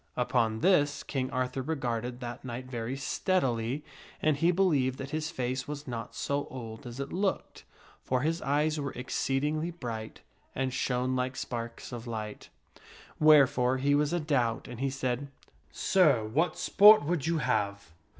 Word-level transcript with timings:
Upon 0.17 0.61
this 0.61 1.03
King 1.03 1.29
Arthur 1.29 1.61
regarded 1.61 2.21
that 2.21 2.43
knight 2.43 2.61
^f^ 2.65 2.67
1' 2.69 2.71
very 2.71 2.97
steadily 2.97 3.85
and 4.19 4.35
he 4.35 4.49
believed 4.49 4.97
that 4.97 5.11
his 5.11 5.29
face 5.29 5.67
was 5.67 5.87
not 5.87 6.15
so 6.15 6.47
old 6.49 6.79
Arthur 6.79 6.81
to 6.81 6.87
an 6.87 6.89
as 6.89 6.99
it 7.01 7.13
looked; 7.13 7.63
for 8.03 8.21
his 8.21 8.41
eyes 8.41 8.79
were 8.79 8.93
exceedingly 8.93 9.69
bright 9.69 10.21
and 10.55 10.73
* 10.73 10.73
shone 10.73 11.15
like 11.15 11.35
sparks 11.35 11.91
of 11.91 12.07
light; 12.07 12.49
wherefore 13.19 13.77
he 13.77 13.93
was 13.93 14.11
a 14.11 14.19
doubt 14.19 14.67
and 14.67 14.79
he 14.79 14.89
said," 14.89 15.27
Sir, 15.71 16.23
what 16.25 16.57
sport 16.57 17.03
would 17.03 17.27
you 17.27 17.37
have?" 17.37 17.91